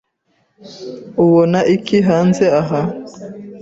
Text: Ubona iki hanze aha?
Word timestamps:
Ubona 1.23 1.59
iki 1.75 1.97
hanze 2.07 2.45
aha? 2.61 2.81